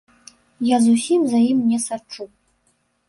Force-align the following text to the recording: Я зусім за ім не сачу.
Я 0.67 0.77
зусім 0.87 1.27
за 1.33 1.39
ім 1.51 1.59
не 1.69 1.79
сачу. 1.87 2.23